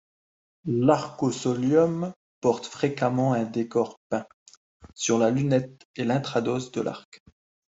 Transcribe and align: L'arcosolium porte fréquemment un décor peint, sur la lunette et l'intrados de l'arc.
L'arcosolium 0.65 2.11
porte 2.39 2.65
fréquemment 2.65 3.33
un 3.33 3.43
décor 3.43 3.99
peint, 4.09 4.25
sur 4.95 5.19
la 5.19 5.29
lunette 5.29 5.85
et 5.95 6.05
l'intrados 6.05 6.71
de 6.71 6.81
l'arc. 6.81 7.21